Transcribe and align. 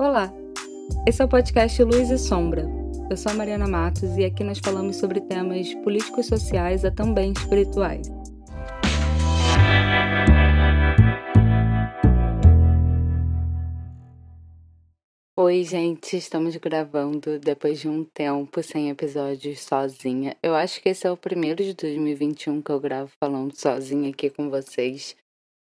Olá, 0.00 0.32
esse 1.08 1.20
é 1.20 1.24
o 1.24 1.28
podcast 1.28 1.82
Luz 1.82 2.08
e 2.08 2.18
Sombra. 2.18 2.64
Eu 3.10 3.16
sou 3.16 3.32
a 3.32 3.34
Mariana 3.34 3.66
Matos 3.66 4.16
e 4.16 4.24
aqui 4.24 4.44
nós 4.44 4.60
falamos 4.60 4.94
sobre 4.94 5.20
temas 5.20 5.74
políticos 5.82 6.26
sociais 6.26 6.84
a 6.84 6.90
também 6.92 7.32
espirituais. 7.32 8.06
Oi, 15.36 15.64
gente, 15.64 16.16
estamos 16.16 16.54
gravando 16.54 17.40
depois 17.40 17.80
de 17.80 17.88
um 17.88 18.04
tempo 18.04 18.62
sem 18.62 18.90
episódios 18.90 19.58
sozinha. 19.58 20.36
Eu 20.40 20.54
acho 20.54 20.80
que 20.80 20.90
esse 20.90 21.08
é 21.08 21.10
o 21.10 21.16
primeiro 21.16 21.64
de 21.64 21.74
2021 21.74 22.62
que 22.62 22.70
eu 22.70 22.78
gravo 22.78 23.10
falando 23.18 23.52
sozinha 23.56 24.10
aqui 24.10 24.30
com 24.30 24.48
vocês. 24.48 25.16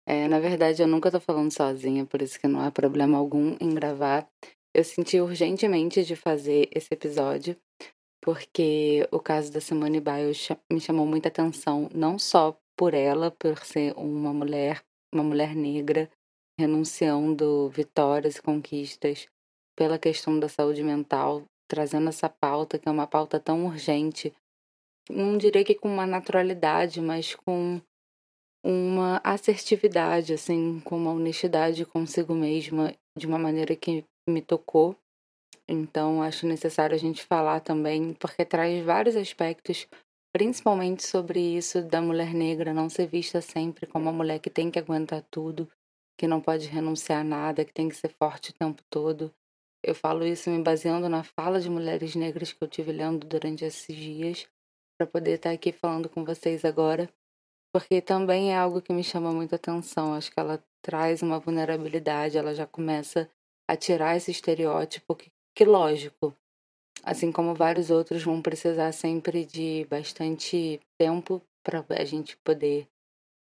É, 0.07 0.29
na 0.29 0.39
verdade, 0.39 0.82
eu 0.82 0.86
nunca 0.86 1.11
tô 1.11 1.18
falando 1.18 1.50
sozinha, 1.50 2.05
por 2.05 2.20
isso 2.20 2.39
que 2.39 2.46
não 2.46 2.61
há 2.61 2.70
problema 2.70 3.16
algum 3.16 3.57
em 3.61 3.75
gravar. 3.75 4.29
Eu 4.75 4.84
senti 4.84 5.20
urgentemente 5.20 6.05
de 6.05 6.14
fazer 6.14 6.69
esse 6.73 6.92
episódio, 6.92 7.56
porque 8.23 9.06
o 9.11 9.19
caso 9.19 9.52
da 9.52 9.61
Simone 9.61 10.01
Biles 10.01 10.48
me 10.70 10.80
chamou 10.80 11.06
muita 11.06 11.28
atenção, 11.28 11.88
não 11.95 12.19
só 12.19 12.59
por 12.77 12.92
ela, 12.92 13.30
por 13.30 13.59
ser 13.64 13.95
uma 13.97 14.33
mulher, 14.33 14.83
uma 15.12 15.23
mulher 15.23 15.55
negra, 15.55 16.11
renunciando 16.59 17.69
vitórias 17.70 18.36
e 18.36 18.42
conquistas, 18.42 19.27
pela 19.77 19.98
questão 19.98 20.39
da 20.39 20.48
saúde 20.48 20.83
mental, 20.83 21.45
trazendo 21.69 22.09
essa 22.09 22.28
pauta, 22.28 22.78
que 22.78 22.89
é 22.89 22.92
uma 22.92 23.06
pauta 23.06 23.41
tão 23.41 23.66
urgente. 23.66 24.33
Não 25.11 25.36
diria 25.36 25.64
que 25.64 25.75
com 25.75 25.89
uma 25.89 26.06
naturalidade, 26.06 27.00
mas 27.00 27.34
com 27.34 27.80
uma 28.64 29.20
assertividade, 29.23 30.32
assim, 30.32 30.80
com 30.80 30.96
uma 30.96 31.12
honestidade 31.12 31.84
consigo 31.84 32.34
mesma, 32.34 32.95
de 33.16 33.27
uma 33.27 33.38
maneira 33.38 33.77
que 33.77 34.02
me 34.27 34.41
tocou. 34.41 34.96
Então, 35.68 36.22
acho 36.22 36.46
necessário 36.46 36.96
a 36.96 36.98
gente 36.98 37.22
falar 37.22 37.60
também, 37.60 38.14
porque 38.14 38.42
traz 38.42 38.83
vários 38.83 39.16
aspectos, 39.16 39.86
principalmente 40.33 41.06
sobre 41.06 41.39
isso 41.41 41.83
da 41.83 42.00
mulher 42.00 42.33
negra 42.33 42.72
não 42.72 42.89
ser 42.89 43.06
vista 43.06 43.42
sempre 43.42 43.86
como 43.86 44.06
uma 44.06 44.12
mulher 44.12 44.39
que 44.39 44.48
tem 44.48 44.70
que 44.70 44.78
aguentar 44.78 45.22
tudo, 45.30 45.70
que 46.19 46.27
não 46.27 46.41
pode 46.41 46.67
renunciar 46.67 47.20
a 47.20 47.24
nada, 47.24 47.64
que 47.67 47.72
tem 47.72 47.91
que 47.91 47.96
ser 47.96 48.08
forte 48.08 48.50
o 48.50 48.55
tempo 48.55 48.83
todo. 48.89 49.30
Eu 49.83 49.94
falo 49.94 50.24
isso 50.24 50.48
me 50.48 50.62
baseando 50.62 51.06
na 51.11 51.22
fala 51.22 51.61
de 51.61 51.69
mulheres 51.69 52.14
negras 52.14 52.55
que 52.55 52.64
eu 52.64 52.69
tive 52.69 52.92
lendo 52.92 53.27
durante 53.27 53.62
esses 53.62 53.94
dias, 53.94 54.46
para 54.98 55.06
poder 55.06 55.33
estar 55.33 55.50
aqui 55.50 55.70
falando 55.70 56.08
com 56.08 56.24
vocês 56.24 56.64
agora 56.64 57.11
porque 57.75 58.00
também 58.00 58.53
é 58.53 58.56
algo 58.56 58.80
que 58.80 58.92
me 58.92 59.03
chama 59.03 59.33
muita 59.33 59.56
atenção. 59.56 60.14
Acho 60.14 60.30
que 60.30 60.39
ela 60.39 60.64
traz 60.80 61.22
uma 61.22 61.41
vulnerabilidade, 61.41 62.39
ela 62.39 62.55
já 62.55 62.69
começa 62.69 63.28
a 63.69 63.75
tirar 63.75 64.17
esse 64.17 64.30
estereótipo 64.30 65.17
que, 65.17 65.33
que 65.53 65.64
lógico, 65.64 66.33
assim 67.02 67.33
como 67.33 67.52
vários 67.52 67.91
outros 67.91 68.22
vão 68.22 68.41
precisar 68.41 68.92
sempre 68.92 69.45
de 69.45 69.84
bastante 69.91 70.80
tempo 70.97 71.42
para 71.64 71.84
a 71.89 72.05
gente 72.05 72.36
poder 72.45 72.86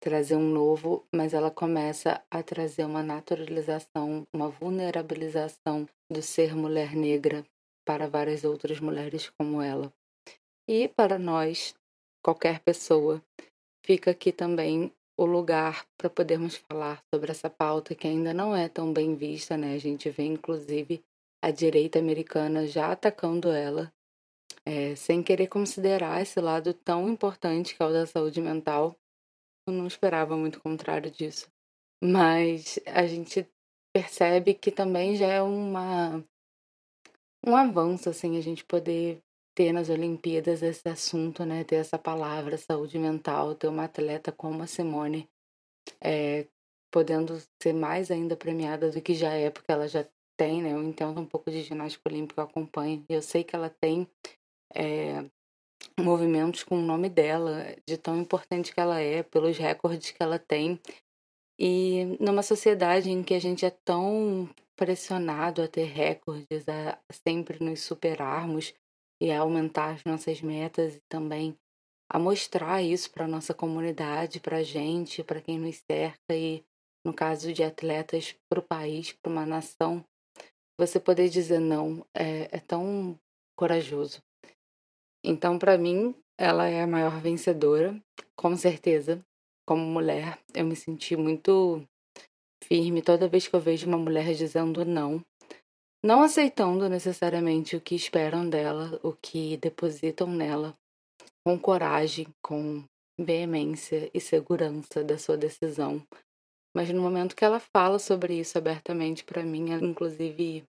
trazer 0.02 0.34
um 0.34 0.50
novo, 0.50 1.06
mas 1.14 1.32
ela 1.32 1.50
começa 1.50 2.20
a 2.28 2.42
trazer 2.42 2.84
uma 2.84 3.04
naturalização, 3.04 4.26
uma 4.34 4.48
vulnerabilização 4.48 5.88
do 6.10 6.20
ser 6.20 6.56
mulher 6.56 6.96
negra 6.96 7.46
para 7.86 8.08
várias 8.08 8.42
outras 8.42 8.80
mulheres 8.80 9.30
como 9.38 9.62
ela. 9.62 9.92
E 10.68 10.88
para 10.88 11.16
nós, 11.16 11.76
qualquer 12.24 12.58
pessoa 12.58 13.22
fica 13.86 14.10
aqui 14.10 14.32
também 14.32 14.92
o 15.16 15.24
lugar 15.24 15.86
para 15.96 16.10
podermos 16.10 16.56
falar 16.56 17.02
sobre 17.14 17.30
essa 17.30 17.48
pauta 17.48 17.94
que 17.94 18.06
ainda 18.06 18.34
não 18.34 18.54
é 18.54 18.68
tão 18.68 18.92
bem 18.92 19.14
vista, 19.14 19.56
né? 19.56 19.74
A 19.74 19.78
gente 19.78 20.10
vê, 20.10 20.24
inclusive, 20.24 21.02
a 21.42 21.50
direita 21.50 21.98
americana 21.98 22.66
já 22.66 22.90
atacando 22.90 23.48
ela, 23.50 23.90
é, 24.66 24.94
sem 24.96 25.22
querer 25.22 25.46
considerar 25.46 26.20
esse 26.20 26.40
lado 26.40 26.74
tão 26.74 27.08
importante 27.08 27.74
que 27.74 27.82
é 27.82 27.86
o 27.86 27.92
da 27.92 28.04
saúde 28.04 28.40
mental. 28.40 28.96
Eu 29.68 29.72
não 29.72 29.86
esperava 29.86 30.36
muito 30.36 30.60
contrário 30.60 31.10
disso. 31.10 31.48
Mas 32.02 32.78
a 32.86 33.06
gente 33.06 33.48
percebe 33.94 34.52
que 34.52 34.70
também 34.70 35.16
já 35.16 35.28
é 35.28 35.40
uma 35.40 36.22
um 37.46 37.54
avanço, 37.54 38.10
assim, 38.10 38.36
a 38.36 38.40
gente 38.40 38.64
poder 38.64 39.22
ter 39.56 39.72
nas 39.72 39.88
Olimpíadas 39.88 40.62
esse 40.62 40.86
assunto, 40.86 41.44
né? 41.44 41.64
Ter 41.64 41.76
essa 41.76 41.98
palavra, 41.98 42.58
saúde 42.58 42.98
mental, 42.98 43.54
ter 43.54 43.68
uma 43.68 43.84
atleta 43.84 44.30
como 44.30 44.62
a 44.62 44.66
Simone 44.66 45.28
é, 46.00 46.46
podendo 46.92 47.40
ser 47.60 47.72
mais 47.72 48.10
ainda 48.10 48.36
premiada 48.36 48.90
do 48.90 49.00
que 49.00 49.14
já 49.14 49.32
é, 49.32 49.50
porque 49.50 49.72
ela 49.72 49.88
já 49.88 50.06
tem, 50.36 50.62
né? 50.62 50.72
Eu 50.72 50.82
entendo 50.82 51.18
um 51.18 51.26
pouco 51.26 51.50
de 51.50 51.62
ginástica 51.62 52.08
olímpica, 52.08 52.42
eu 52.42 52.44
acompanho, 52.44 53.02
e 53.08 53.14
eu 53.14 53.22
sei 53.22 53.42
que 53.42 53.56
ela 53.56 53.70
tem 53.70 54.06
é, 54.74 55.24
movimentos 55.98 56.62
com 56.62 56.78
o 56.78 56.82
nome 56.82 57.08
dela, 57.08 57.74
de 57.88 57.96
tão 57.96 58.20
importante 58.20 58.74
que 58.74 58.80
ela 58.80 59.00
é, 59.00 59.22
pelos 59.22 59.56
recordes 59.56 60.10
que 60.10 60.22
ela 60.22 60.38
tem. 60.38 60.78
E 61.58 62.18
numa 62.20 62.42
sociedade 62.42 63.10
em 63.10 63.22
que 63.22 63.32
a 63.32 63.40
gente 63.40 63.64
é 63.64 63.70
tão 63.70 64.50
pressionado 64.76 65.62
a 65.62 65.68
ter 65.68 65.84
recordes, 65.84 66.68
a 66.68 66.98
sempre 67.10 67.64
nos 67.64 67.80
superarmos, 67.80 68.74
e 69.20 69.30
a 69.32 69.40
aumentar 69.40 69.94
as 69.94 70.04
nossas 70.04 70.40
metas 70.40 70.96
e 70.96 71.00
também 71.08 71.56
a 72.08 72.18
mostrar 72.18 72.82
isso 72.82 73.10
para 73.10 73.26
nossa 73.26 73.52
comunidade, 73.52 74.40
para 74.40 74.58
a 74.58 74.62
gente, 74.62 75.24
para 75.24 75.40
quem 75.40 75.58
nos 75.58 75.82
cerca 75.90 76.34
e, 76.34 76.64
no 77.04 77.12
caso 77.12 77.52
de 77.52 77.62
atletas, 77.64 78.36
para 78.48 78.60
o 78.60 78.62
país, 78.62 79.12
para 79.12 79.32
uma 79.32 79.44
nação. 79.44 80.04
Você 80.78 81.00
poder 81.00 81.28
dizer 81.28 81.58
não 81.58 82.06
é, 82.14 82.56
é 82.56 82.60
tão 82.60 83.18
corajoso. 83.58 84.22
Então, 85.24 85.58
para 85.58 85.76
mim, 85.76 86.14
ela 86.38 86.68
é 86.68 86.82
a 86.82 86.86
maior 86.86 87.20
vencedora, 87.20 88.00
com 88.36 88.56
certeza. 88.56 89.20
Como 89.66 89.82
mulher, 89.82 90.38
eu 90.54 90.64
me 90.64 90.76
senti 90.76 91.16
muito 91.16 91.82
firme 92.62 93.02
toda 93.02 93.28
vez 93.28 93.48
que 93.48 93.56
eu 93.56 93.60
vejo 93.60 93.88
uma 93.88 93.98
mulher 93.98 94.32
dizendo 94.34 94.84
não 94.84 95.24
não 96.06 96.22
aceitando 96.22 96.88
necessariamente 96.88 97.74
o 97.74 97.80
que 97.80 97.96
esperam 97.96 98.48
dela, 98.48 99.00
o 99.02 99.12
que 99.12 99.56
depositam 99.56 100.28
nela, 100.28 100.72
com 101.44 101.58
coragem, 101.58 102.28
com 102.40 102.84
veemência 103.18 104.08
e 104.14 104.20
segurança 104.20 105.02
da 105.02 105.18
sua 105.18 105.36
decisão. 105.36 106.00
Mas 106.76 106.90
no 106.90 107.02
momento 107.02 107.34
que 107.34 107.44
ela 107.44 107.58
fala 107.58 107.98
sobre 107.98 108.38
isso 108.38 108.56
abertamente 108.56 109.24
para 109.24 109.42
mim, 109.42 109.72
ela 109.72 109.84
inclusive 109.84 110.62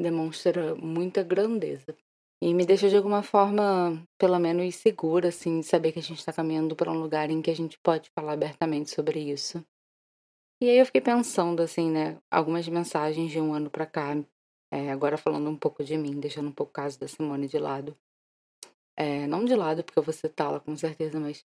demonstra 0.00 0.76
muita 0.76 1.24
grandeza. 1.24 1.96
E 2.40 2.54
me 2.54 2.64
deixa 2.64 2.88
de 2.88 2.96
alguma 2.96 3.24
forma, 3.24 4.00
pelo 4.16 4.38
menos, 4.38 4.76
segura, 4.76 5.30
assim, 5.30 5.58
de 5.58 5.66
saber 5.66 5.90
que 5.90 5.98
a 5.98 6.02
gente 6.02 6.20
está 6.20 6.32
caminhando 6.32 6.76
para 6.76 6.92
um 6.92 7.00
lugar 7.00 7.30
em 7.30 7.42
que 7.42 7.50
a 7.50 7.56
gente 7.56 7.76
pode 7.82 8.08
falar 8.16 8.34
abertamente 8.34 8.90
sobre 8.90 9.18
isso. 9.18 9.60
E 10.62 10.70
aí 10.70 10.78
eu 10.78 10.86
fiquei 10.86 11.00
pensando, 11.00 11.62
assim, 11.62 11.90
né, 11.90 12.16
algumas 12.30 12.68
mensagens 12.68 13.32
de 13.32 13.40
um 13.40 13.52
ano 13.52 13.68
para 13.68 13.84
cá 13.84 14.14
é, 14.70 14.90
agora 14.90 15.16
falando 15.16 15.48
um 15.48 15.56
pouco 15.56 15.82
de 15.82 15.96
mim, 15.96 16.20
deixando 16.20 16.48
um 16.48 16.52
pouco 16.52 16.70
o 16.70 16.74
caso 16.74 16.98
da 16.98 17.08
Simone 17.08 17.48
de 17.48 17.58
lado. 17.58 17.96
É, 18.96 19.26
não 19.26 19.44
de 19.44 19.54
lado, 19.54 19.82
porque 19.82 19.98
eu 19.98 20.02
vou 20.02 20.12
citá-la 20.12 20.60
com 20.60 20.76
certeza, 20.76 21.18
mas 21.18 21.44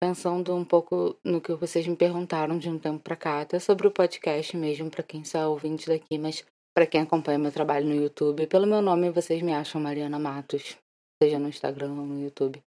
pensando 0.00 0.54
um 0.54 0.64
pouco 0.64 1.18
no 1.24 1.40
que 1.40 1.52
vocês 1.54 1.86
me 1.86 1.96
perguntaram 1.96 2.58
de 2.58 2.68
um 2.68 2.78
tempo 2.78 3.00
pra 3.00 3.16
cá, 3.16 3.40
até 3.40 3.58
sobre 3.58 3.86
o 3.86 3.90
podcast 3.90 4.56
mesmo, 4.56 4.90
para 4.90 5.02
quem 5.02 5.24
só 5.24 5.38
é 5.38 5.46
ouvinte 5.46 5.86
daqui, 5.86 6.18
mas 6.18 6.44
para 6.74 6.86
quem 6.86 7.02
acompanha 7.02 7.38
meu 7.38 7.52
trabalho 7.52 7.86
no 7.86 7.94
YouTube, 7.94 8.46
pelo 8.46 8.66
meu 8.66 8.80
nome 8.80 9.10
vocês 9.10 9.42
me 9.42 9.52
acham 9.52 9.80
Mariana 9.80 10.18
Matos, 10.18 10.76
seja 11.22 11.38
no 11.38 11.48
Instagram 11.48 11.90
ou 11.90 12.06
no 12.06 12.20
YouTube. 12.20 12.62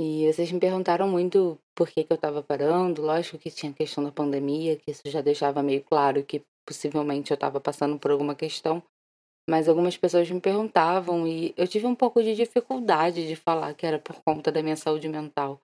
E 0.00 0.30
vocês 0.32 0.50
me 0.50 0.60
perguntaram 0.60 1.08
muito 1.08 1.58
por 1.74 1.88
que, 1.88 2.02
que 2.04 2.12
eu 2.12 2.16
estava 2.16 2.42
parando. 2.42 3.00
Lógico 3.00 3.38
que 3.38 3.50
tinha 3.50 3.70
a 3.70 3.74
questão 3.74 4.02
da 4.02 4.10
pandemia, 4.10 4.76
que 4.76 4.90
isso 4.90 5.02
já 5.06 5.20
deixava 5.20 5.62
meio 5.62 5.84
claro 5.84 6.24
que 6.24 6.42
possivelmente 6.66 7.30
eu 7.30 7.36
estava 7.36 7.60
passando 7.60 7.98
por 7.98 8.10
alguma 8.10 8.34
questão 8.34 8.82
mas 9.48 9.68
algumas 9.68 9.96
pessoas 9.96 10.30
me 10.30 10.40
perguntavam 10.40 11.26
e 11.26 11.52
eu 11.56 11.68
tive 11.68 11.86
um 11.86 11.94
pouco 11.94 12.22
de 12.22 12.34
dificuldade 12.34 13.26
de 13.26 13.36
falar 13.36 13.74
que 13.74 13.86
era 13.86 13.98
por 13.98 14.16
conta 14.22 14.50
da 14.50 14.62
minha 14.62 14.76
saúde 14.76 15.08
mental. 15.08 15.60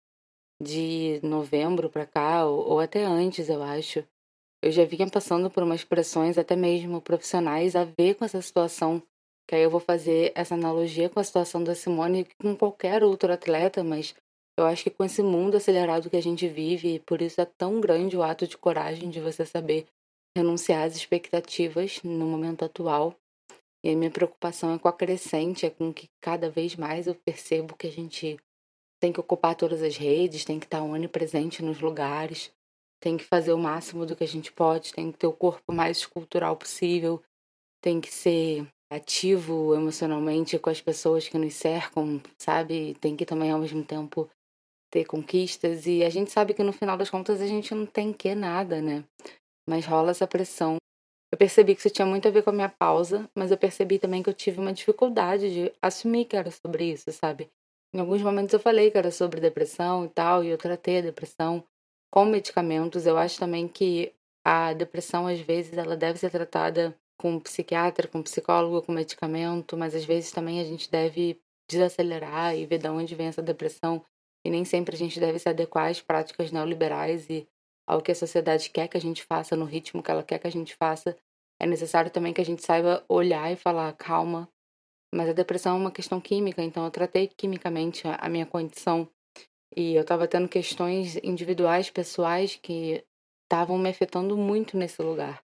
De 0.62 1.18
novembro 1.22 1.88
para 1.88 2.04
cá, 2.04 2.44
ou, 2.44 2.72
ou 2.72 2.80
até 2.80 3.02
antes, 3.02 3.48
eu 3.48 3.62
acho, 3.62 4.04
eu 4.62 4.70
já 4.70 4.84
vinha 4.84 5.08
passando 5.08 5.50
por 5.50 5.62
umas 5.62 5.82
pressões, 5.82 6.36
até 6.36 6.54
mesmo 6.54 7.00
profissionais, 7.00 7.74
a 7.74 7.84
ver 7.84 8.14
com 8.14 8.24
essa 8.26 8.42
situação. 8.42 9.02
Que 9.48 9.54
aí 9.54 9.62
eu 9.62 9.70
vou 9.70 9.80
fazer 9.80 10.32
essa 10.34 10.54
analogia 10.54 11.08
com 11.08 11.18
a 11.18 11.24
situação 11.24 11.64
da 11.64 11.74
Simone 11.74 12.26
com 12.38 12.54
qualquer 12.54 13.02
outro 13.02 13.32
atleta, 13.32 13.82
mas 13.82 14.14
eu 14.58 14.66
acho 14.66 14.84
que 14.84 14.90
com 14.90 15.02
esse 15.02 15.22
mundo 15.22 15.56
acelerado 15.56 16.10
que 16.10 16.16
a 16.16 16.22
gente 16.22 16.46
vive, 16.46 16.98
por 17.00 17.22
isso 17.22 17.40
é 17.40 17.46
tão 17.46 17.80
grande 17.80 18.16
o 18.16 18.22
ato 18.22 18.46
de 18.46 18.58
coragem 18.58 19.08
de 19.08 19.18
você 19.20 19.46
saber 19.46 19.86
renunciar 20.36 20.84
às 20.84 20.94
expectativas 20.94 22.02
no 22.04 22.26
momento 22.26 22.64
atual 22.64 23.16
e 23.84 23.90
a 23.90 23.96
minha 23.96 24.10
preocupação 24.10 24.74
é 24.74 24.78
com 24.78 24.88
a 24.88 24.92
crescente, 24.92 25.66
é 25.66 25.70
com 25.70 25.92
que 25.92 26.08
cada 26.20 26.50
vez 26.50 26.76
mais 26.76 27.06
eu 27.06 27.14
percebo 27.14 27.76
que 27.76 27.86
a 27.86 27.92
gente 27.92 28.38
tem 29.00 29.12
que 29.12 29.20
ocupar 29.20 29.54
todas 29.54 29.82
as 29.82 29.96
redes, 29.96 30.44
tem 30.44 30.58
que 30.58 30.66
estar 30.66 30.82
onipresente 30.82 31.62
nos 31.62 31.80
lugares, 31.80 32.52
tem 33.00 33.16
que 33.16 33.24
fazer 33.24 33.52
o 33.52 33.58
máximo 33.58 34.04
do 34.04 34.14
que 34.14 34.24
a 34.24 34.28
gente 34.28 34.52
pode, 34.52 34.92
tem 34.92 35.10
que 35.10 35.18
ter 35.18 35.26
o 35.26 35.32
corpo 35.32 35.72
mais 35.72 35.98
escultural 35.98 36.56
possível. 36.56 37.22
tem 37.82 37.98
que 37.98 38.12
ser 38.12 38.68
ativo 38.92 39.74
emocionalmente 39.74 40.58
com 40.58 40.68
as 40.68 40.82
pessoas 40.82 41.26
que 41.26 41.38
nos 41.38 41.54
cercam, 41.54 42.20
sabe? 42.38 42.94
Tem 43.00 43.16
que 43.16 43.24
também, 43.24 43.50
ao 43.50 43.58
mesmo 43.58 43.82
tempo, 43.82 44.28
ter 44.90 45.06
conquistas. 45.06 45.86
E 45.86 46.04
a 46.04 46.10
gente 46.10 46.30
sabe 46.30 46.52
que 46.52 46.62
no 46.62 46.72
final 46.72 46.98
das 46.98 47.08
contas 47.08 47.40
a 47.40 47.46
gente 47.46 47.74
não 47.74 47.86
tem 47.86 48.12
que 48.12 48.34
nada, 48.34 48.82
né? 48.82 49.04
Mas 49.66 49.86
rola 49.86 50.10
essa 50.10 50.26
pressão. 50.26 50.76
Eu 51.32 51.38
percebi 51.38 51.74
que 51.74 51.80
isso 51.80 51.90
tinha 51.90 52.06
muito 52.06 52.26
a 52.26 52.30
ver 52.30 52.42
com 52.42 52.50
a 52.50 52.52
minha 52.52 52.68
pausa, 52.68 53.30
mas 53.34 53.50
eu 53.50 53.56
percebi 53.56 53.98
também 53.98 54.22
que 54.22 54.28
eu 54.28 54.34
tive 54.34 54.58
uma 54.58 54.72
dificuldade 54.72 55.52
de 55.52 55.72
assumir 55.80 56.24
que 56.24 56.36
era 56.36 56.50
sobre 56.50 56.90
isso, 56.90 57.12
sabe? 57.12 57.48
Em 57.94 58.00
alguns 58.00 58.22
momentos 58.22 58.52
eu 58.52 58.60
falei 58.60 58.90
que 58.90 58.98
era 58.98 59.10
sobre 59.10 59.40
depressão 59.40 60.04
e 60.04 60.08
tal, 60.08 60.42
e 60.42 60.48
eu 60.48 60.58
tratei 60.58 60.98
a 60.98 61.02
depressão 61.02 61.64
com 62.12 62.24
medicamentos. 62.24 63.06
Eu 63.06 63.16
acho 63.16 63.38
também 63.38 63.68
que 63.68 64.12
a 64.44 64.72
depressão, 64.72 65.26
às 65.26 65.40
vezes, 65.40 65.76
ela 65.76 65.96
deve 65.96 66.18
ser 66.18 66.30
tratada 66.30 66.96
com 67.18 67.32
um 67.32 67.40
psiquiatra, 67.40 68.08
com 68.08 68.18
um 68.18 68.22
psicólogo, 68.22 68.82
com 68.82 68.92
medicamento, 68.92 69.76
mas 69.76 69.94
às 69.94 70.04
vezes 70.04 70.32
também 70.32 70.60
a 70.60 70.64
gente 70.64 70.90
deve 70.90 71.40
desacelerar 71.70 72.56
e 72.56 72.66
ver 72.66 72.78
de 72.78 72.88
onde 72.88 73.14
vem 73.14 73.26
essa 73.26 73.42
depressão. 73.42 74.04
E 74.44 74.50
nem 74.50 74.64
sempre 74.64 74.96
a 74.96 74.98
gente 74.98 75.20
deve 75.20 75.38
se 75.38 75.48
adequar 75.48 75.90
às 75.90 76.00
práticas 76.00 76.50
neoliberais 76.50 77.28
e 77.28 77.46
ao 77.90 78.00
que 78.00 78.12
a 78.12 78.14
sociedade 78.14 78.70
quer 78.70 78.86
que 78.86 78.96
a 78.96 79.00
gente 79.00 79.24
faça, 79.24 79.56
no 79.56 79.64
ritmo 79.64 80.00
que 80.00 80.12
ela 80.12 80.22
quer 80.22 80.38
que 80.38 80.46
a 80.46 80.50
gente 80.50 80.76
faça. 80.76 81.16
É 81.60 81.66
necessário 81.66 82.08
também 82.08 82.32
que 82.32 82.40
a 82.40 82.44
gente 82.44 82.64
saiba 82.64 83.04
olhar 83.08 83.52
e 83.52 83.56
falar, 83.56 83.92
calma. 83.94 84.48
Mas 85.12 85.28
a 85.28 85.32
depressão 85.32 85.76
é 85.76 85.80
uma 85.80 85.90
questão 85.90 86.20
química, 86.20 86.62
então 86.62 86.84
eu 86.84 86.90
tratei 86.92 87.26
quimicamente 87.26 88.02
a 88.06 88.28
minha 88.28 88.46
condição. 88.46 89.08
E 89.76 89.96
eu 89.96 90.02
estava 90.02 90.28
tendo 90.28 90.48
questões 90.48 91.16
individuais, 91.16 91.90
pessoais, 91.90 92.54
que 92.54 93.04
estavam 93.42 93.76
me 93.76 93.88
afetando 93.88 94.36
muito 94.36 94.76
nesse 94.76 95.02
lugar. 95.02 95.42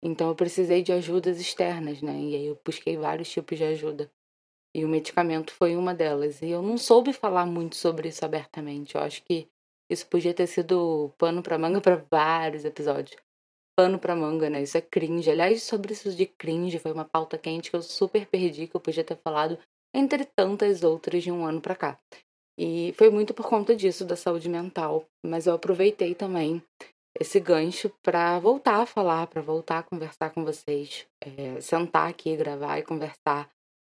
Então 0.00 0.28
eu 0.28 0.36
precisei 0.36 0.84
de 0.84 0.92
ajudas 0.92 1.40
externas, 1.40 2.00
né? 2.00 2.16
E 2.16 2.36
aí 2.36 2.46
eu 2.46 2.60
busquei 2.64 2.96
vários 2.96 3.28
tipos 3.28 3.58
de 3.58 3.64
ajuda. 3.64 4.08
E 4.72 4.84
o 4.84 4.88
medicamento 4.88 5.52
foi 5.52 5.74
uma 5.74 5.92
delas. 5.92 6.40
E 6.40 6.50
eu 6.50 6.62
não 6.62 6.78
soube 6.78 7.12
falar 7.12 7.46
muito 7.46 7.74
sobre 7.74 8.10
isso 8.10 8.24
abertamente. 8.24 8.94
Eu 8.94 9.00
acho 9.00 9.24
que 9.24 9.48
isso 9.90 10.06
podia 10.06 10.32
ter 10.32 10.46
sido 10.46 11.12
pano 11.18 11.42
para 11.42 11.58
manga 11.58 11.80
para 11.80 12.04
vários 12.10 12.64
episódios. 12.64 13.20
Pano 13.76 13.98
para 13.98 14.14
manga, 14.14 14.48
né? 14.48 14.62
Isso 14.62 14.78
é 14.78 14.80
cringe. 14.80 15.30
Aliás, 15.30 15.62
sobre 15.62 15.92
isso 15.92 16.12
de 16.12 16.26
cringe, 16.26 16.78
foi 16.78 16.92
uma 16.92 17.04
pauta 17.04 17.36
quente 17.36 17.70
que 17.70 17.76
eu 17.76 17.82
super 17.82 18.26
perdi, 18.26 18.66
que 18.66 18.76
eu 18.76 18.80
podia 18.80 19.02
ter 19.02 19.16
falado 19.16 19.58
entre 19.94 20.24
tantas 20.24 20.84
outras 20.84 21.22
de 21.22 21.32
um 21.32 21.44
ano 21.44 21.60
para 21.60 21.74
cá. 21.74 21.98
E 22.58 22.94
foi 22.96 23.10
muito 23.10 23.34
por 23.34 23.48
conta 23.48 23.74
disso, 23.74 24.04
da 24.04 24.16
saúde 24.16 24.48
mental. 24.48 25.04
Mas 25.24 25.46
eu 25.46 25.54
aproveitei 25.54 26.14
também 26.14 26.62
esse 27.18 27.40
gancho 27.40 27.90
para 28.02 28.38
voltar 28.38 28.82
a 28.82 28.86
falar, 28.86 29.26
para 29.26 29.42
voltar 29.42 29.78
a 29.78 29.82
conversar 29.82 30.30
com 30.30 30.44
vocês, 30.44 31.06
é, 31.20 31.60
sentar 31.60 32.08
aqui, 32.08 32.36
gravar 32.36 32.78
e 32.78 32.84
conversar, 32.84 33.50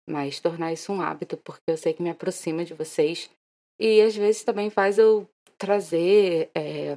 mas 0.09 0.39
tornar 0.39 0.73
isso 0.73 0.93
um 0.93 1.01
hábito, 1.01 1.37
porque 1.37 1.63
eu 1.67 1.77
sei 1.77 1.93
que 1.93 2.03
me 2.03 2.11
aproxima 2.11 2.65
de 2.65 2.75
vocês 2.75 3.29
e 3.81 4.01
às 4.03 4.15
vezes 4.15 4.45
também 4.45 4.69
faz 4.69 4.99
eu 4.99 5.27
trazer 5.61 6.51
é, 6.55 6.97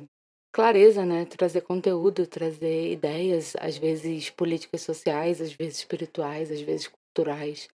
clareza, 0.53 1.05
né? 1.05 1.25
Trazer 1.25 1.61
conteúdo, 1.61 2.25
trazer 2.25 2.93
ideias, 2.93 3.55
às 3.59 3.77
vezes 3.77 4.29
políticas 4.29 4.81
sociais, 4.81 5.41
às 5.41 5.51
vezes 5.51 5.79
espirituais, 5.79 6.49
às 6.49 6.61
vezes 6.61 6.87
culturais. 6.87 7.67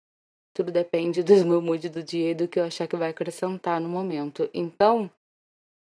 Tudo 0.55 0.73
depende 0.73 1.23
do 1.23 1.45
meu 1.45 1.61
mood 1.61 1.89
do 1.91 2.03
dia 2.03 2.31
e 2.31 2.35
do 2.35 2.49
que 2.49 2.59
eu 2.59 2.65
achar 2.65 2.89
que 2.89 2.97
vai 2.97 3.11
acrescentar 3.11 3.79
no 3.81 3.89
momento. 3.89 4.49
Então, 4.55 5.11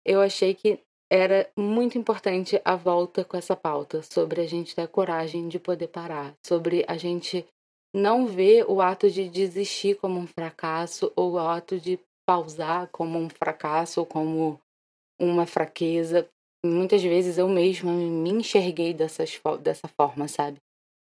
eu 0.04 0.20
achei 0.20 0.54
que 0.54 0.78
era 1.10 1.50
muito 1.56 1.96
importante 1.96 2.60
a 2.64 2.76
volta 2.76 3.24
com 3.24 3.36
essa 3.36 3.56
pauta 3.56 4.02
sobre 4.02 4.42
a 4.42 4.46
gente 4.46 4.74
ter 4.74 4.86
coragem 4.88 5.48
de 5.48 5.58
poder 5.58 5.88
parar, 5.88 6.34
sobre 6.46 6.84
a 6.86 6.96
gente 6.96 7.46
não 7.94 8.26
ver 8.26 8.64
o 8.68 8.80
ato 8.80 9.10
de 9.10 9.28
desistir 9.28 9.96
como 9.96 10.18
um 10.18 10.26
fracasso 10.26 11.12
ou 11.16 11.32
o 11.32 11.38
ato 11.38 11.78
de 11.78 11.98
pausar 12.26 12.88
como 12.90 13.18
um 13.18 13.28
fracasso 13.28 14.00
ou 14.00 14.06
como 14.06 14.58
uma 15.22 15.46
fraqueza. 15.46 16.28
Muitas 16.64 17.02
vezes 17.02 17.38
eu 17.38 17.48
mesma 17.48 17.92
me 17.92 18.30
enxerguei 18.30 18.92
dessas, 18.92 19.40
dessa 19.60 19.88
forma, 19.88 20.28
sabe? 20.28 20.58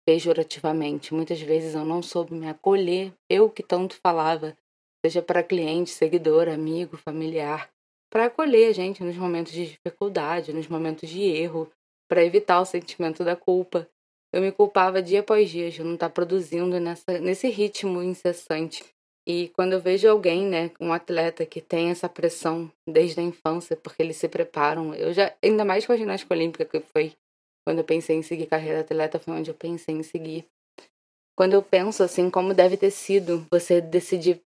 Pejorativamente. 0.06 1.14
Muitas 1.14 1.40
vezes 1.40 1.74
eu 1.74 1.84
não 1.84 2.02
soube 2.02 2.34
me 2.34 2.48
acolher, 2.48 3.12
eu 3.28 3.48
que 3.50 3.62
tanto 3.62 3.96
falava, 3.96 4.56
seja 5.04 5.22
para 5.22 5.42
cliente, 5.42 5.90
seguidor, 5.90 6.48
amigo, 6.48 6.96
familiar 6.96 7.70
para 8.10 8.26
acolher 8.26 8.70
a 8.70 8.72
gente 8.72 9.02
nos 9.02 9.16
momentos 9.16 9.52
de 9.52 9.66
dificuldade, 9.66 10.52
nos 10.52 10.66
momentos 10.66 11.08
de 11.08 11.22
erro, 11.22 11.70
para 12.08 12.24
evitar 12.24 12.60
o 12.60 12.64
sentimento 12.64 13.22
da 13.22 13.36
culpa. 13.36 13.88
Eu 14.32 14.40
me 14.40 14.50
culpava 14.50 15.02
dia 15.02 15.20
após 15.20 15.50
dia 15.50 15.70
de 15.70 15.82
não 15.82 15.94
estar 15.94 16.08
tá 16.08 16.14
produzindo 16.14 16.78
nessa, 16.80 17.18
nesse 17.20 17.48
ritmo 17.48 18.02
incessante. 18.02 18.84
E 19.28 19.48
quando 19.48 19.74
eu 19.74 19.80
vejo 19.80 20.08
alguém, 20.08 20.46
né, 20.46 20.70
um 20.80 20.90
atleta 20.90 21.44
que 21.44 21.60
tem 21.60 21.90
essa 21.90 22.08
pressão 22.08 22.72
desde 22.88 23.20
a 23.20 23.22
infância, 23.22 23.76
porque 23.76 24.02
eles 24.02 24.16
se 24.16 24.26
preparam, 24.26 24.94
eu 24.94 25.12
já, 25.12 25.34
ainda 25.44 25.66
mais 25.66 25.84
com 25.84 25.92
a 25.92 25.96
ginástica 25.98 26.32
olímpica, 26.32 26.64
que 26.64 26.80
foi 26.80 27.12
quando 27.66 27.80
eu 27.80 27.84
pensei 27.84 28.16
em 28.16 28.22
seguir 28.22 28.46
carreira 28.46 28.80
atleta, 28.80 29.18
foi 29.18 29.34
onde 29.34 29.50
eu 29.50 29.54
pensei 29.54 29.94
em 29.94 30.02
seguir. 30.02 30.46
Quando 31.36 31.52
eu 31.52 31.62
penso 31.62 32.02
assim, 32.02 32.30
como 32.30 32.54
deve 32.54 32.78
ter 32.78 32.90
sido 32.90 33.46
você 33.50 33.82
decidir 33.82 34.40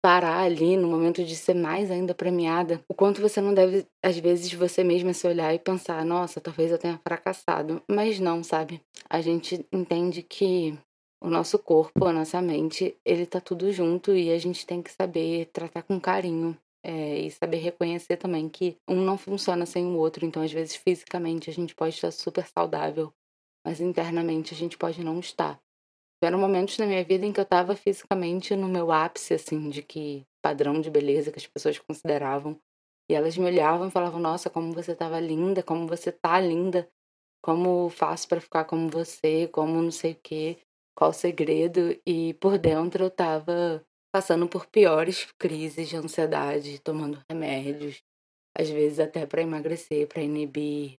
parar 0.00 0.42
ali 0.42 0.76
no 0.76 0.86
momento 0.86 1.24
de 1.24 1.34
ser 1.34 1.54
mais 1.54 1.90
ainda 1.90 2.14
premiada, 2.14 2.80
o 2.88 2.94
quanto 2.94 3.20
você 3.20 3.40
não 3.40 3.52
deve, 3.52 3.84
às 4.00 4.16
vezes, 4.16 4.52
você 4.52 4.84
mesma 4.84 5.12
se 5.12 5.26
olhar 5.26 5.52
e 5.52 5.58
pensar, 5.58 6.04
nossa, 6.04 6.40
talvez 6.40 6.70
eu 6.70 6.78
tenha 6.78 7.00
fracassado. 7.02 7.82
Mas 7.90 8.20
não, 8.20 8.44
sabe? 8.44 8.80
A 9.10 9.20
gente 9.20 9.66
entende 9.72 10.22
que 10.22 10.78
o 11.20 11.28
nosso 11.28 11.58
corpo, 11.58 12.06
a 12.06 12.12
nossa 12.12 12.40
mente, 12.40 12.96
ele 13.04 13.26
tá 13.26 13.40
tudo 13.40 13.72
junto 13.72 14.14
e 14.14 14.30
a 14.30 14.38
gente 14.38 14.66
tem 14.66 14.82
que 14.82 14.92
saber 14.92 15.46
tratar 15.52 15.82
com 15.82 16.00
carinho. 16.00 16.56
É, 16.80 17.18
e 17.18 17.30
saber 17.30 17.56
reconhecer 17.56 18.16
também 18.16 18.48
que 18.48 18.76
um 18.88 19.02
não 19.02 19.18
funciona 19.18 19.66
sem 19.66 19.84
o 19.84 19.96
outro. 19.96 20.24
Então, 20.24 20.42
às 20.42 20.52
vezes, 20.52 20.76
fisicamente 20.76 21.50
a 21.50 21.52
gente 21.52 21.74
pode 21.74 21.96
estar 21.96 22.12
super 22.12 22.46
saudável, 22.46 23.12
mas 23.66 23.80
internamente 23.80 24.54
a 24.54 24.56
gente 24.56 24.78
pode 24.78 25.02
não 25.02 25.18
estar. 25.18 25.60
Tiveram 26.22 26.38
momentos 26.38 26.78
na 26.78 26.86
minha 26.86 27.04
vida 27.04 27.26
em 27.26 27.32
que 27.32 27.40
eu 27.40 27.44
estava 27.44 27.74
fisicamente 27.74 28.54
no 28.56 28.68
meu 28.68 28.92
ápice, 28.92 29.34
assim, 29.34 29.68
de 29.68 29.82
que 29.82 30.24
padrão 30.42 30.80
de 30.80 30.90
beleza 30.90 31.30
que 31.32 31.38
as 31.38 31.46
pessoas 31.46 31.78
consideravam. 31.78 32.58
E 33.10 33.14
elas 33.14 33.36
me 33.36 33.44
olhavam 33.44 33.88
e 33.88 33.90
falavam: 33.90 34.20
Nossa, 34.20 34.48
como 34.48 34.72
você 34.72 34.92
estava 34.92 35.18
linda, 35.20 35.62
como 35.62 35.86
você 35.86 36.12
tá 36.12 36.40
linda, 36.40 36.88
como 37.42 37.88
faço 37.88 38.28
para 38.28 38.40
ficar 38.40 38.64
como 38.64 38.88
você, 38.88 39.48
como 39.48 39.80
não 39.80 39.90
sei 39.90 40.12
o 40.12 40.20
quê, 40.22 40.58
qual 40.98 41.10
o 41.10 41.14
segredo. 41.14 41.96
E 42.04 42.34
por 42.34 42.58
dentro 42.58 43.04
eu 43.04 43.08
estava 43.08 43.80
passando 44.12 44.48
por 44.48 44.66
piores 44.66 45.28
crises 45.38 45.88
de 45.88 45.96
ansiedade, 45.96 46.80
tomando 46.80 47.22
remédios, 47.30 48.02
às 48.58 48.68
vezes 48.68 48.98
até 48.98 49.24
para 49.24 49.42
emagrecer, 49.42 50.08
para 50.08 50.22
inibir 50.22 50.94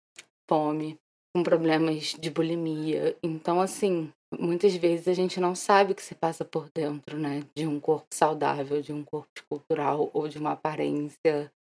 fome, 0.50 0.98
com 1.36 1.44
problemas 1.44 2.16
de 2.18 2.30
bulimia. 2.30 3.18
Então, 3.22 3.60
assim, 3.60 4.10
muitas 4.40 4.74
vezes 4.76 5.10
a 5.10 5.14
gente 5.14 5.40
não 5.42 5.54
sabe 5.54 5.92
o 5.92 5.96
que 5.96 6.02
se 6.02 6.16
passa 6.16 6.46
por 6.46 6.70
dentro, 6.74 7.18
né? 7.18 7.44
De 7.54 7.68
um 7.68 7.78
corpo 7.80 8.08
saudável, 8.14 8.82
de 8.82 8.94
um 8.94 9.04
corpo 9.04 9.30
escultural 9.36 10.10
ou 10.14 10.30
de 10.30 10.38
uma 10.38 10.54
aparência, 10.54 11.52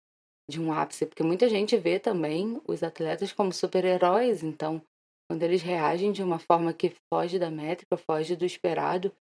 de 0.49 0.61
um 0.61 0.73
ápice. 0.73 1.07
Porque 1.07 1.25
muita 1.25 1.49
gente 1.49 1.77
vê 1.77 1.99
também 1.99 2.61
os 2.69 2.85
atletas 2.85 3.33
como 3.33 3.53
super-heróis, 3.53 4.45
então, 4.45 4.81
quando 5.29 5.43
eles 5.43 5.63
reagem 5.63 6.11
de 6.11 6.23
uma 6.23 6.39
forma 6.39 6.73
que 6.73 6.95
foge 7.13 7.39
da 7.39 7.51
métrica, 7.51 7.97
foge 7.97 8.35
do 8.35 8.47
esperado, 8.47 9.13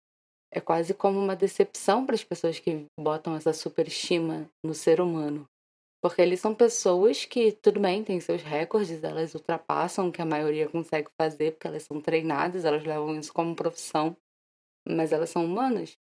é 0.51 0.61
quase 0.61 0.93
como 0.93 1.19
uma 1.19 1.35
decepção 1.35 2.05
para 2.05 2.15
as 2.15 2.23
pessoas 2.23 2.59
que 2.59 2.85
botam 2.97 3.35
essa 3.35 3.51
superestima 3.51 4.49
no 4.63 4.73
ser 4.73 5.01
humano. 5.01 5.45
Porque 6.01 6.21
eles 6.21 6.39
são 6.39 6.55
pessoas 6.55 7.25
que, 7.25 7.51
tudo 7.51 7.79
bem, 7.79 8.03
têm 8.03 8.19
seus 8.19 8.41
recordes, 8.41 9.03
elas 9.03 9.35
ultrapassam 9.35 10.07
o 10.07 10.11
que 10.11 10.21
a 10.21 10.25
maioria 10.25 10.69
consegue 10.69 11.09
fazer, 11.19 11.51
porque 11.51 11.67
elas 11.67 11.83
são 11.83 11.99
treinadas, 11.99 12.63
elas 12.63 12.85
levam 12.85 13.19
isso 13.19 13.33
como 13.33 13.55
profissão, 13.55 14.15
mas 14.87 15.11
elas 15.11 15.29
são 15.29 15.43
humanas. 15.43 15.97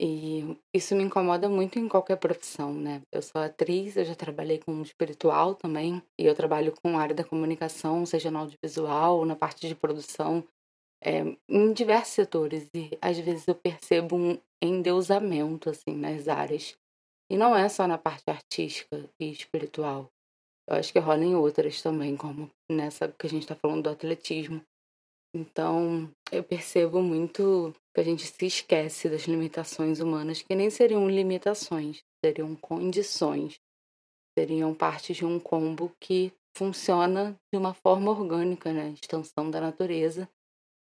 E 0.00 0.58
isso 0.74 0.94
me 0.96 1.04
incomoda 1.04 1.48
muito 1.48 1.78
em 1.78 1.88
qualquer 1.88 2.16
profissão, 2.16 2.74
né? 2.74 3.00
Eu 3.12 3.22
sou 3.22 3.40
atriz, 3.40 3.96
eu 3.96 4.04
já 4.04 4.14
trabalhei 4.14 4.58
com 4.58 4.82
espiritual 4.82 5.54
também, 5.54 6.02
e 6.18 6.26
eu 6.26 6.34
trabalho 6.34 6.74
com 6.82 6.98
a 6.98 7.00
área 7.00 7.14
da 7.14 7.22
comunicação, 7.24 8.04
seja 8.04 8.30
no 8.30 8.40
audiovisual 8.40 9.24
na 9.24 9.36
parte 9.36 9.68
de 9.68 9.74
produção, 9.74 10.44
é, 11.02 11.22
em 11.48 11.72
diversos 11.72 12.14
setores. 12.14 12.68
E 12.74 12.98
às 13.00 13.18
vezes 13.18 13.46
eu 13.46 13.54
percebo 13.54 14.16
um 14.16 14.38
endeusamento, 14.62 15.70
assim, 15.70 15.94
nas 15.94 16.26
áreas. 16.26 16.76
E 17.30 17.36
não 17.36 17.54
é 17.54 17.68
só 17.68 17.86
na 17.86 17.96
parte 17.96 18.24
artística 18.28 19.08
e 19.20 19.30
espiritual. 19.30 20.10
Eu 20.68 20.76
acho 20.76 20.92
que 20.92 20.98
rola 20.98 21.24
em 21.24 21.34
outras 21.34 21.80
também, 21.82 22.16
como 22.16 22.50
nessa 22.70 23.08
que 23.08 23.26
a 23.26 23.30
gente 23.30 23.42
está 23.42 23.54
falando 23.54 23.84
do 23.84 23.90
atletismo. 23.90 24.62
Então, 25.34 26.08
eu 26.30 26.44
percebo 26.44 27.02
muito 27.02 27.74
que 27.92 28.00
a 28.00 28.04
gente 28.04 28.24
se 28.24 28.46
esquece 28.46 29.08
das 29.08 29.22
limitações 29.22 29.98
humanas, 29.98 30.40
que 30.40 30.54
nem 30.54 30.70
seriam 30.70 31.10
limitações, 31.10 32.04
seriam 32.24 32.54
condições, 32.54 33.58
seriam 34.38 34.72
parte 34.72 35.12
de 35.12 35.24
um 35.24 35.40
combo 35.40 35.90
que 36.00 36.32
funciona 36.56 37.36
de 37.52 37.58
uma 37.58 37.74
forma 37.74 38.12
orgânica, 38.12 38.72
né? 38.72 38.90
Extensão 38.90 39.50
da 39.50 39.60
natureza. 39.60 40.28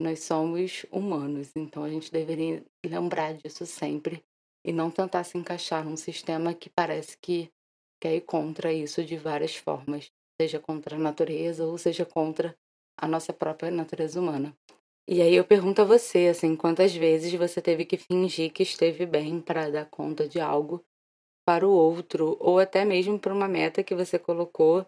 Nós 0.02 0.24
somos 0.24 0.88
humanos, 0.92 1.52
então 1.56 1.84
a 1.84 1.90
gente 1.90 2.12
deveria 2.12 2.66
lembrar 2.84 3.36
disso 3.36 3.68
sempre 3.68 4.24
e 4.66 4.74
não 4.74 4.90
tentar 4.90 5.24
se 5.24 5.38
encaixar 5.38 5.86
num 5.86 5.96
sistema 5.96 6.56
que 6.56 6.68
parece 6.68 7.16
que 7.22 7.52
quer 8.02 8.16
ir 8.16 8.22
contra 8.22 8.74
isso 8.74 9.06
de 9.06 9.18
várias 9.18 9.56
formas, 9.56 10.10
seja 10.42 10.60
contra 10.60 10.96
a 10.96 11.00
natureza 11.00 11.68
ou 11.68 11.78
seja 11.78 12.04
contra 12.04 12.56
a 13.02 13.08
nossa 13.08 13.34
própria 13.34 13.72
natureza 13.72 14.20
humana. 14.20 14.56
E 15.08 15.22
aí 15.22 15.36
eu 15.36 15.44
pergunto 15.44 15.82
a 15.82 15.86
você, 15.86 16.28
assim, 16.28 16.56
quantas 16.56 16.96
vezes 16.96 17.34
você 17.34 17.60
teve 17.62 17.84
que 17.84 17.98
fingir 17.98 18.54
que 18.54 18.64
esteve 18.64 19.06
bem 19.06 19.42
para 19.42 19.70
dar 19.70 19.86
conta 19.86 20.28
de 20.28 20.40
algo 20.40 20.86
para 21.44 21.68
o 21.68 21.72
outro, 21.72 22.38
ou 22.40 22.60
até 22.60 22.86
mesmo 22.86 23.20
para 23.20 23.34
uma 23.34 23.48
meta 23.48 23.84
que 23.84 23.96
você 23.96 24.20
colocou 24.20 24.86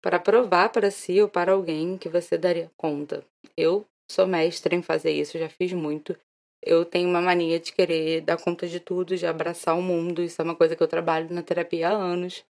para 0.00 0.20
provar 0.20 0.70
para 0.70 0.90
si 0.90 1.20
ou 1.20 1.28
para 1.28 1.52
alguém 1.52 1.98
que 1.98 2.08
você 2.08 2.38
daria 2.38 2.70
conta. 2.76 3.24
Eu 3.56 3.84
sou 4.08 4.26
mestra 4.26 4.74
em 4.74 4.82
fazer 4.82 5.10
isso, 5.10 5.36
já 5.36 5.48
fiz 5.48 5.72
muito. 5.72 6.16
Eu 6.62 6.84
tenho 6.84 7.08
uma 7.08 7.20
mania 7.20 7.58
de 7.58 7.72
querer 7.72 8.20
dar 8.20 8.36
conta 8.36 8.68
de 8.68 8.78
tudo, 8.78 9.16
de 9.16 9.26
abraçar 9.26 9.76
o 9.76 9.82
mundo. 9.82 10.22
Isso 10.22 10.40
é 10.40 10.44
uma 10.44 10.54
coisa 10.54 10.76
que 10.76 10.82
eu 10.82 10.88
trabalho 10.88 11.32
na 11.34 11.42
terapia 11.42 11.88
há 11.88 11.92
anos. 11.92 12.44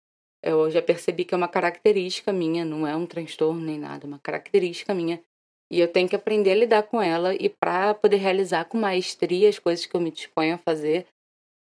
Eu 0.46 0.70
já 0.70 0.80
percebi 0.80 1.26
que 1.26 1.34
é 1.34 1.38
uma 1.38 1.48
característica 1.48 2.32
minha, 2.32 2.64
não 2.64 2.86
é 2.86 2.96
um 2.96 3.08
transtorno 3.08 3.60
nem 3.60 3.80
nada, 3.80 4.06
é 4.06 4.08
uma 4.08 4.20
característica 4.20 4.94
minha. 4.94 5.20
E 5.72 5.80
eu 5.80 5.92
tenho 5.92 6.08
que 6.08 6.16
aprender 6.16 6.52
a 6.52 6.56
lidar 6.56 6.84
com 6.84 7.02
ela 7.02 7.34
e 7.34 7.50
para 7.50 7.96
poder 7.96 8.18
realizar 8.18 8.66
com 8.66 8.78
maestria 8.78 9.50
as 9.50 9.58
coisas 9.58 9.88
que 9.88 9.96
eu 9.96 10.00
me 10.00 10.12
disponho 10.12 10.54
a 10.54 10.58
fazer, 10.60 11.08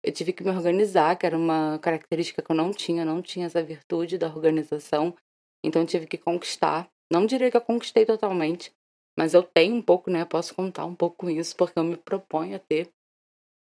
eu 0.03 0.11
tive 0.11 0.31
que 0.31 0.43
me 0.43 0.51
organizar, 0.51 1.15
que 1.15 1.25
era 1.25 1.35
uma 1.35 1.79
característica 1.79 2.43
que 2.43 2.51
eu 2.51 2.55
não 2.55 2.71
tinha, 2.71 3.03
não 3.03 3.23
tinha 3.23 3.47
essa 3.47 3.63
virtude 3.63 4.19
da 4.19 4.27
organização. 4.27 5.15
Então 5.63 5.81
eu 5.81 5.87
tive 5.87 6.05
que 6.05 6.19
conquistar. 6.19 6.87
Não 7.11 7.25
diria 7.25 7.49
que 7.49 7.57
eu 7.57 7.61
conquistei 7.61 8.05
totalmente, 8.05 8.71
mas 9.17 9.33
eu 9.33 9.41
tenho 9.41 9.73
um 9.75 9.81
pouco, 9.81 10.11
né? 10.11 10.23
Posso 10.25 10.53
contar 10.53 10.85
um 10.85 10.93
pouco 10.93 11.17
com 11.17 11.29
isso, 11.31 11.55
porque 11.55 11.79
eu 11.79 11.83
me 11.83 11.97
proponho 11.97 12.55
a 12.55 12.59
ter. 12.59 12.87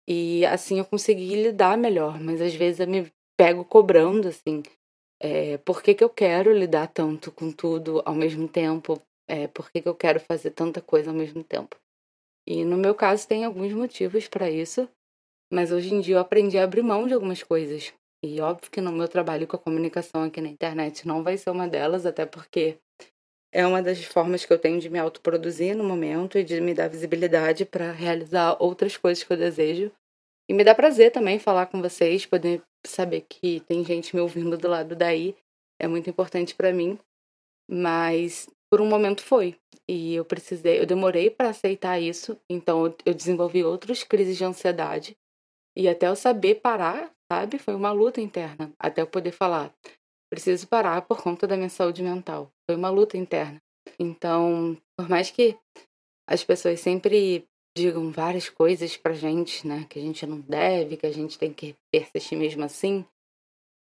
E 0.07 0.45
assim 0.45 0.79
eu 0.79 0.85
consegui 0.85 1.35
lidar 1.43 1.79
melhor, 1.79 2.21
mas 2.21 2.43
às 2.43 2.55
vezes 2.55 2.81
eu 2.81 2.87
me 2.87 3.11
pego 3.39 3.65
cobrando, 3.65 4.29
assim, 4.29 4.63
é, 5.21 5.59
por 5.59 5.83
que, 5.83 5.95
que 5.95 6.05
eu 6.05 6.11
quero 6.11 6.53
lidar 6.53 6.89
tanto 6.89 7.33
com 7.33 7.51
tudo 7.51 8.03
ao 8.05 8.15
mesmo 8.15 8.49
tempo? 8.49 9.01
É, 9.29 9.47
por 9.49 9.71
que, 9.71 9.81
que 9.81 9.89
eu 9.89 9.95
quero 9.95 10.21
fazer 10.21 10.51
tanta 10.51 10.81
coisa 10.81 11.11
ao 11.11 11.17
mesmo 11.17 11.43
tempo? 11.43 11.77
E 12.47 12.65
no 12.65 12.77
meu 12.77 12.95
caso 12.95 13.27
tem 13.27 13.45
alguns 13.45 13.73
motivos 13.73 14.29
para 14.29 14.51
isso, 14.51 14.89
mas 15.53 15.73
hoje 15.73 15.93
em 15.93 16.01
dia 16.01 16.17
eu 16.17 16.21
aprendi 16.21 16.59
a 16.59 16.65
abrir 16.65 16.83
mão 16.83 17.07
de 17.07 17.15
algumas 17.15 17.43
coisas. 17.43 17.93
E 18.25 18.41
óbvio 18.41 18.71
que 18.71 18.81
no 18.81 18.93
meu 18.93 19.09
trabalho 19.09 19.47
com 19.47 19.57
a 19.57 19.59
comunicação 19.59 20.23
aqui 20.23 20.41
na 20.41 20.49
internet 20.49 21.07
não 21.07 21.23
vai 21.23 21.37
ser 21.37 21.51
uma 21.51 21.69
delas, 21.69 22.07
até 22.07 22.25
porque 22.25 22.79
é 23.53 23.67
uma 23.67 23.83
das 23.83 24.05
formas 24.05 24.45
que 24.45 24.53
eu 24.53 24.59
tenho 24.59 24.81
de 24.81 24.91
me 24.91 24.99
autoproduzir 24.99 25.77
no 25.77 25.85
momento 25.85 26.39
e 26.39 26.45
de 26.45 26.61
me 26.61 26.75
dar 26.75 26.89
visibilidade 26.89 27.65
para 27.65 27.91
realizar 27.91 28.57
outras 28.61 28.97
coisas 28.97 29.25
que 29.25 29.33
eu 29.33 29.37
desejo. 29.37 29.91
E 30.49 30.55
me 30.55 30.63
dá 30.63 30.75
prazer 30.75 31.11
também 31.11 31.39
falar 31.39 31.67
com 31.67 31.83
vocês, 31.83 32.25
poder 32.25 32.63
saber 32.89 33.23
que 33.29 33.61
tem 33.61 33.85
gente 33.85 34.15
me 34.15 34.21
ouvindo 34.21 34.57
do 34.57 34.69
lado 34.69 34.95
daí. 34.97 35.37
É 35.81 35.87
muito 35.87 36.09
importante 36.09 36.55
para 36.55 36.73
mim. 36.73 36.99
Mas 37.71 38.49
por 38.71 38.81
um 38.81 38.87
momento 38.87 39.23
foi. 39.23 39.59
E 39.89 40.15
eu 40.15 40.25
precisei, 40.25 40.81
eu 40.81 40.87
demorei 40.87 41.31
para 41.31 41.51
aceitar 41.51 42.01
isso, 42.01 42.37
então 42.51 42.93
eu 43.05 43.15
desenvolvi 43.15 43.63
outras 43.63 44.03
crises 44.03 44.37
de 44.37 44.45
ansiedade 44.45 45.17
e 45.77 45.89
até 45.89 46.09
eu 46.09 46.17
saber 46.17 46.57
parar, 46.57 47.13
sabe? 47.31 47.59
Foi 47.59 47.75
uma 47.75 47.93
luta 47.93 48.21
interna. 48.21 48.73
Até 48.79 49.03
eu 49.03 49.07
poder 49.07 49.31
falar, 49.31 49.73
preciso 50.29 50.67
parar 50.67 51.03
por 51.03 51.23
conta 51.23 51.47
da 51.47 51.57
minha 51.57 51.69
saúde 51.69 52.03
mental. 52.03 52.51
Foi 52.69 52.77
uma 52.77 52.91
luta 52.91 53.17
interna. 53.17 53.63
Então, 53.99 54.77
por 54.99 55.09
mais 55.09 55.31
que 55.31 55.57
as 56.29 56.43
pessoas 56.43 56.81
sempre 56.81 57.47
digam 57.77 58.11
várias 58.11 58.49
coisas 58.49 58.97
pra 58.97 59.13
gente, 59.13 59.67
né? 59.67 59.87
Que 59.89 59.99
a 59.99 60.03
gente 60.03 60.27
não 60.27 60.41
deve, 60.41 60.97
que 60.97 61.07
a 61.07 61.13
gente 61.13 61.39
tem 61.39 61.53
que 61.53 61.75
persistir 61.93 62.39
mesmo 62.39 62.65
assim. 62.65 63.05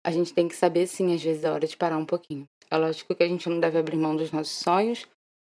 A 0.05 0.11
gente 0.11 0.35
tem 0.35 0.49
que 0.49 0.57
saber, 0.57 0.87
sim, 0.87 1.15
às 1.15 1.23
vezes 1.23 1.45
é 1.45 1.51
hora 1.51 1.67
de 1.67 1.77
parar 1.77 1.97
um 1.97 2.05
pouquinho. 2.05 2.47
É 2.71 2.77
lógico 2.77 3.15
que 3.15 3.23
a 3.23 3.29
gente 3.29 3.49
não 3.49 3.61
deve 3.61 3.79
abrir 3.79 3.97
mão 3.97 4.17
dos 4.17 4.33
nossos 4.33 4.55
sonhos. 4.55 5.07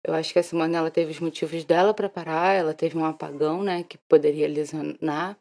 Eu 0.05 0.15
acho 0.15 0.33
que 0.33 0.39
a 0.39 0.43
Simone, 0.43 0.75
ela 0.75 0.91
teve 0.91 1.13
os 1.13 1.21
motivos 1.21 1.65
dela 1.65 1.95
para 1.95 2.09
parar. 2.09 2.55
Ela 2.55 2.75
teve 2.75 2.99
um 2.99 3.05
apagão, 3.05 3.63
né? 3.63 3.85
Que 3.85 3.99
poderia 4.09 4.49
lesionar 4.49 5.39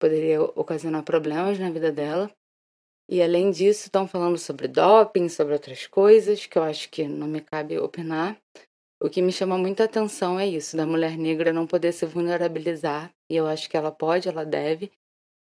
poderia 0.00 0.42
ocasionar 0.42 1.04
problemas 1.04 1.58
na 1.58 1.70
vida 1.70 1.92
dela. 1.92 2.30
E 3.08 3.20
além 3.20 3.50
disso, 3.50 3.84
estão 3.84 4.08
falando 4.08 4.38
sobre 4.38 4.66
doping, 4.66 5.28
sobre 5.28 5.52
outras 5.52 5.86
coisas 5.86 6.46
que 6.46 6.56
eu 6.56 6.62
acho 6.62 6.88
que 6.88 7.06
não 7.06 7.26
me 7.26 7.40
cabe 7.40 7.78
opinar. 7.78 8.40
O 9.02 9.08
que 9.08 9.22
me 9.22 9.32
chama 9.32 9.56
muita 9.56 9.84
atenção 9.84 10.38
é 10.38 10.46
isso, 10.46 10.76
da 10.76 10.84
mulher 10.84 11.16
negra 11.16 11.54
não 11.54 11.66
poder 11.66 11.90
se 11.92 12.04
vulnerabilizar. 12.04 13.10
E 13.30 13.36
eu 13.36 13.46
acho 13.46 13.68
que 13.70 13.76
ela 13.76 13.90
pode, 13.90 14.28
ela 14.28 14.44
deve. 14.44 14.92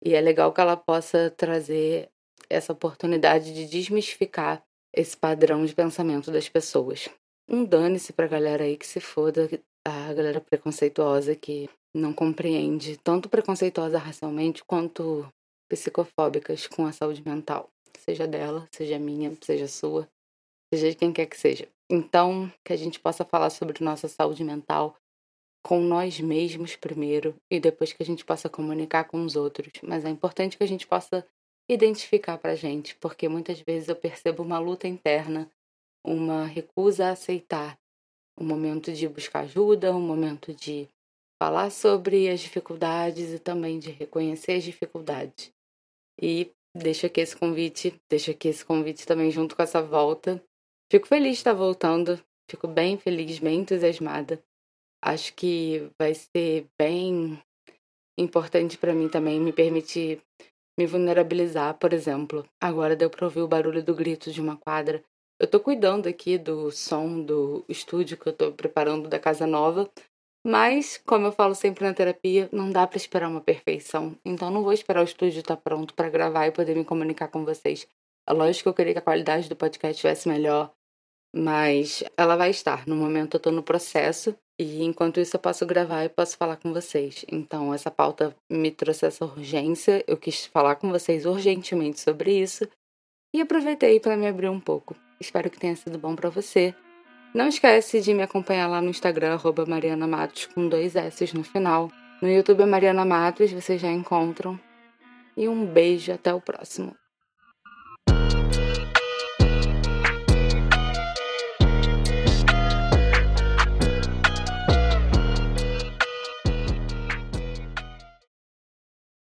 E 0.05 0.13
é 0.13 0.21
legal 0.21 0.53
que 0.53 0.61
ela 0.61 0.77
possa 0.77 1.31
trazer 1.31 2.11
essa 2.51 2.73
oportunidade 2.73 3.55
de 3.55 3.67
desmistificar 3.67 4.63
esse 4.93 5.17
padrão 5.17 5.65
de 5.65 5.75
pensamento 5.75 6.33
das 6.33 6.49
pessoas. 6.49 7.09
Um 7.49 7.65
dane-se 7.65 8.13
pra 8.13 8.27
galera 8.27 8.65
aí 8.65 8.77
que 8.77 8.87
se 8.87 9.01
foda, 9.01 9.49
a 9.85 10.13
galera 10.13 10.41
preconceituosa 10.41 11.37
que 11.37 11.69
não 11.95 12.13
compreende, 12.13 12.97
tanto 12.99 13.29
preconceituosa 13.29 13.99
racialmente 13.99 14.65
quanto 14.65 15.29
psicofóbicas 15.69 16.67
com 16.67 16.87
a 16.87 16.93
saúde 16.93 17.23
mental, 17.25 17.71
seja 17.99 18.27
dela, 18.27 18.67
seja 18.73 18.99
minha, 18.99 19.33
seja 19.41 19.69
sua, 19.69 20.09
seja 20.75 20.91
de 20.91 20.97
quem 20.97 21.13
quer 21.13 21.27
que 21.27 21.39
seja. 21.39 21.69
Então, 21.91 22.53
que 22.65 22.73
a 22.73 22.77
gente 22.77 22.99
possa 22.99 23.25
falar 23.25 23.51
sobre 23.51 23.83
nossa 23.85 24.09
saúde 24.09 24.43
mental 24.43 24.97
com 25.63 25.81
nós 25.81 26.21
mesmos 26.21 26.77
primeiro 26.77 27.35
e 27.51 27.59
depois 27.59 27.93
que 27.93 28.03
a 28.03 28.07
gente 28.07 28.25
possa 28.25 28.49
comunicar 28.49 29.05
com 29.05 29.25
os 29.25 29.37
outros. 29.37 29.73
Mas 29.83 30.05
é 30.05 30.11
importante 30.11 30.59
que 30.59 30.65
a 30.65 30.69
gente 30.69 30.87
possa 30.87 31.27
identificar 31.69 32.37
pra 32.37 32.55
gente, 32.55 32.95
porque 32.97 33.29
muitas 33.29 33.61
vezes 33.61 33.89
eu 33.89 33.97
percebo 33.97 34.43
uma 34.43 34.59
luta 34.59 34.87
interna, 34.87 35.51
uma 36.05 36.45
recusa 36.45 37.07
a 37.07 37.13
aceitar 37.13 37.79
um 38.39 38.45
momento 38.45 38.93
de 38.93 39.09
buscar 39.09 39.41
ajuda, 39.41 39.95
um 39.95 40.01
momento 40.01 40.53
de 40.53 40.89
falar 41.43 41.71
sobre 41.71 42.29
as 42.29 42.41
dificuldades 42.41 43.33
e 43.33 43.39
também 43.39 43.79
de 43.79 43.91
reconhecer 43.91 44.53
as 44.53 44.65
dificuldades. 44.65 45.53
E 46.21 46.51
deixo 46.77 47.07
aqui 47.07 47.21
esse 47.21 47.37
convite, 47.37 47.95
deixo 48.09 48.31
aqui 48.31 48.49
esse 48.49 48.65
convite 48.65 49.07
também 49.07 49.31
junto 49.31 49.57
com 49.57 49.63
essa 49.63 49.83
volta. 49.83 50.43
Fico 50.95 51.09
feliz 51.09 51.33
de 51.33 51.39
estar 51.39 51.53
voltando, 51.53 52.21
fico 52.49 52.69
bem 52.69 52.97
feliz, 52.97 53.41
bem 53.41 53.63
entusiasmada. 53.63 54.41
Acho 55.05 55.35
que 55.35 55.91
vai 55.99 56.15
ser 56.15 56.69
bem 56.79 57.37
importante 58.17 58.79
para 58.79 58.95
mim 58.95 59.09
também 59.09 59.41
me 59.41 59.53
permitir 59.53 60.23
me 60.79 60.87
vulnerabilizar, 60.87 61.77
por 61.79 61.93
exemplo. 61.93 62.49
Agora 62.63 62.95
deu 62.95 63.11
para 63.11 63.27
ouvir 63.27 63.41
o 63.41 63.49
barulho 63.49 63.83
do 63.83 63.93
grito 63.93 64.31
de 64.31 64.41
uma 64.41 64.57
quadra. 64.57 65.03
Eu 65.41 65.49
tô 65.49 65.59
cuidando 65.59 66.09
aqui 66.09 66.39
do 66.39 66.71
som 66.71 67.21
do 67.21 67.65
estúdio 67.69 68.17
que 68.17 68.29
eu 68.29 68.33
tô 68.33 68.53
preparando 68.53 69.09
da 69.09 69.19
casa 69.19 69.49
nova, 69.49 69.91
mas, 70.47 70.97
como 71.05 71.27
eu 71.27 71.33
falo 71.33 71.57
sempre 71.57 71.83
na 71.85 71.93
terapia, 71.93 72.49
não 72.53 72.71
dá 72.71 72.87
para 72.87 72.99
esperar 72.99 73.29
uma 73.29 73.41
perfeição. 73.41 74.17
Então, 74.25 74.49
não 74.49 74.63
vou 74.63 74.73
esperar 74.73 75.01
o 75.01 75.05
estúdio 75.05 75.41
estar 75.41 75.57
tá 75.57 75.61
pronto 75.61 75.93
para 75.93 76.09
gravar 76.09 76.47
e 76.47 76.53
poder 76.53 76.77
me 76.77 76.85
comunicar 76.85 77.27
com 77.27 77.45
vocês. 77.45 77.85
É 78.29 78.33
lógico 78.33 78.63
que 78.63 78.69
eu 78.69 78.75
queria 78.75 78.93
que 78.93 79.01
a 79.01 79.03
qualidade 79.03 79.49
do 79.49 79.57
podcast 79.57 79.97
estivesse 79.97 80.29
melhor, 80.29 80.73
mas 81.35 82.05
ela 82.17 82.37
vai 82.37 82.51
estar. 82.51 82.87
No 82.87 82.95
momento, 82.95 83.35
eu 83.35 83.39
estou 83.39 83.53
no 83.53 83.63
processo 83.63 84.37
e 84.59 84.85
enquanto 84.85 85.19
isso, 85.19 85.37
eu 85.37 85.41
posso 85.41 85.67
gravar 85.67 86.05
e 86.05 86.09
posso 86.09 86.37
falar 86.37 86.57
com 86.57 86.73
vocês. 86.73 87.25
Então, 87.31 87.75
essa 87.75 87.91
pauta 87.91 88.35
me 88.49 88.71
trouxe 88.71 89.07
essa 89.07 89.25
urgência. 89.25 90.05
Eu 90.07 90.17
quis 90.17 90.47
falar 90.47 90.77
com 90.77 90.91
vocês 90.91 91.27
urgentemente 91.27 92.01
sobre 92.01 92.41
isso 92.41 92.69
e 93.35 93.41
aproveitei 93.41 93.99
para 93.99 94.17
me 94.17 94.29
abrir 94.29 94.49
um 94.49 94.61
pouco. 94.61 94.95
Espero 95.21 95.51
que 95.51 95.59
tenha 95.59 95.75
sido 95.75 95.99
bom 95.99 96.15
para 96.15 96.31
você. 96.31 96.73
Não 97.35 97.49
esquece 97.49 98.01
de 98.01 98.15
me 98.15 98.23
acompanhar 98.23 98.69
lá 98.69 98.81
no 98.81 98.91
Instagram, 98.91 99.39
Mariana 99.67 100.07
Matos, 100.07 100.47
com 100.47 100.69
dois 100.69 100.95
S 100.95 101.37
no 101.37 101.43
final. 101.43 101.91
No 102.23 102.31
YouTube 102.31 102.63
é 102.63 102.67
Mariana 102.67 103.05
Matos, 103.05 103.51
vocês 103.51 103.81
já 103.81 103.91
encontram. 103.91 104.59
E 105.37 105.49
um 105.49 105.67
beijo, 105.67 106.13
até 106.13 106.33
o 106.33 106.41
próximo. 106.41 106.95